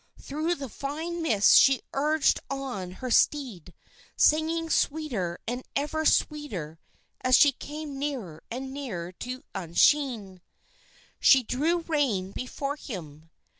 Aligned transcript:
Through 0.19 0.55
the 0.55 0.67
fine 0.67 1.21
mist 1.21 1.59
she 1.59 1.83
urged 1.93 2.39
on 2.49 2.89
her 3.05 3.11
steed, 3.11 3.71
singing 4.15 4.67
sweeter 4.67 5.39
and 5.47 5.63
ever 5.75 6.05
sweeter 6.05 6.79
as 7.23 7.37
she 7.37 7.51
came 7.51 7.99
nearer 7.99 8.41
and 8.49 8.73
nearer 8.73 9.11
to 9.11 9.43
Usheen. 9.53 10.41
She 11.19 11.43
drew 11.43 11.81
rein 11.81 12.31
before 12.31 12.77
him. 12.77 13.29